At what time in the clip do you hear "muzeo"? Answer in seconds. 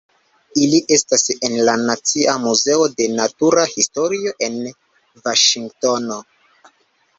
2.47-2.87